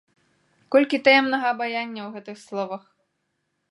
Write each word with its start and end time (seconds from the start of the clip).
Колькі 0.75 1.01
таемнага 1.09 1.45
абаяння 1.55 2.01
ў 2.09 2.11
гэтых 2.19 2.37
словах! 2.49 2.81